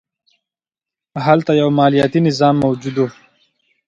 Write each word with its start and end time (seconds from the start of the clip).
هلته 1.25 1.51
یو 1.61 1.69
مالیاتي 1.79 2.19
نظام 2.27 2.55
موجود 2.63 2.95
و 3.01 3.05